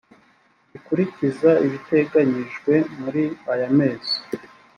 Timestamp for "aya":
3.51-3.69